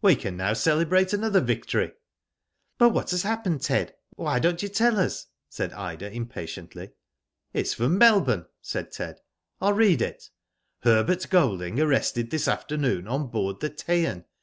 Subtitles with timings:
[0.00, 1.92] We can now celebrate another victory."
[2.78, 3.94] "But what has happened, Ted?
[4.16, 6.92] Why don't you tell us?" said Ida, impatiently."
[7.52, 9.20] It is from Melbourne," said Ted."
[9.60, 10.30] 1*11 read it.
[10.84, 14.24] 'Herbert Golding arrested this afternoon on board the Teian.